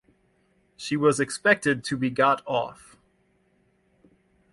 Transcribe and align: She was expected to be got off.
She 0.77 0.97
was 0.97 1.19
expected 1.19 1.83
to 1.83 1.95
be 1.95 2.09
got 2.09 2.41
off. 2.47 2.97